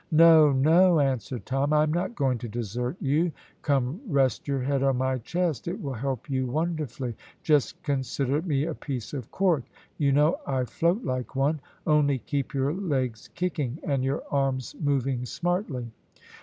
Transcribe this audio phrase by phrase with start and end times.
[0.09, 0.51] "No!
[0.51, 4.97] no!" answered Tom, "I am not going to desert you, come rest your head on
[4.97, 5.67] my chest.
[5.67, 9.63] It will help you wonderfully, just consider me a piece of cork,
[9.99, 15.23] you know I float like one, only keep your legs kicking and your arms moving
[15.23, 15.91] smartly."